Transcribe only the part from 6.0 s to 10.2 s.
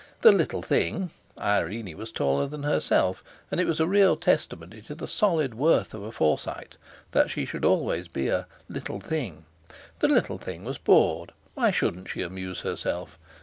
a Forsyte that she should always thus be a "little thing"—the